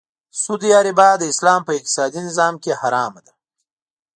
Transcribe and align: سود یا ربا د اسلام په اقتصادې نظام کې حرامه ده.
سود 0.41 0.61
یا 0.71 0.79
ربا 0.87 1.09
د 1.17 1.23
اسلام 1.31 1.61
په 1.67 1.71
اقتصادې 1.77 2.19
نظام 2.27 2.53
کې 2.63 2.71
حرامه 2.81 3.21
ده. 3.25 3.33